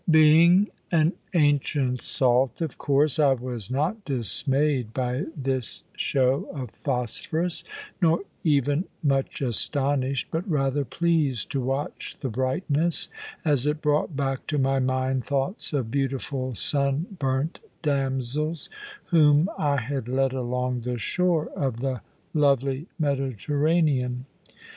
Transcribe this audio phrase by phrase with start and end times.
[0.09, 7.63] Being an ancient salt, of course I was not dismayed by this show of phosphorus,
[8.01, 13.09] nor even much astonished, but rather pleased to watch the brightness,
[13.45, 18.71] as it brought back to my mind thoughts of beautiful sunburnt damsels
[19.11, 22.01] whom I had led along the shore of the
[22.33, 24.25] lovely Mediterranean.